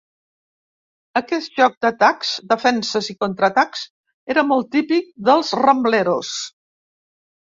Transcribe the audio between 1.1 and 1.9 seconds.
Aquest joc